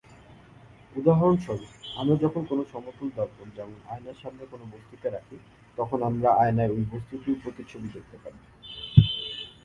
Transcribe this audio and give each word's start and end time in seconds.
উদাহরণস্বরূপ- 0.95 1.69
আমরা 1.95 2.15
যখন 2.15 2.41
কোন 2.45 2.59
সমতল 2.71 3.07
দর্পণ 3.15 3.47
যেমন 3.55 3.77
আয়নার 3.87 4.17
সামনে 4.21 4.43
কোন 4.45 4.61
বস্তুকে 4.71 5.07
রাখি 5.09 5.37
তখন 5.77 5.99
আমরা 6.03 6.29
আয়নায় 6.35 6.71
ঐ 6.71 6.79
বস্তুটির 6.91 7.41
প্রতিচ্ছবি 7.43 7.87
দেখতে 7.87 8.17
পাই। 8.23 8.35